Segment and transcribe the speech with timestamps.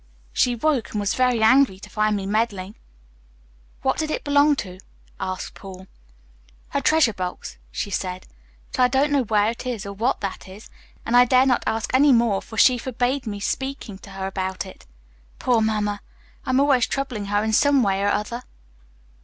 [0.33, 2.73] She woke and was very angry to find me meddling."
[3.83, 4.79] "What did it belong to?"
[5.19, 5.85] asked Paul.
[6.69, 8.25] "Her treasure box, she said,
[8.71, 10.71] but I don't know where or what that is,
[11.05, 14.65] and I dare not ask any more, for she forbade my speaking to her about
[14.65, 14.87] it.
[15.37, 16.01] Poor Mamma!
[16.47, 18.41] I'm always troubling her in some way or other."